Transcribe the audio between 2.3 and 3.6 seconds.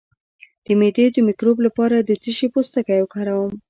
شي پوستکی وکاروم؟